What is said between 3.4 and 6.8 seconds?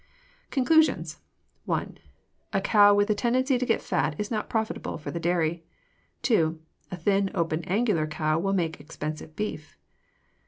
to get fat is not profitable for the dairy. (2)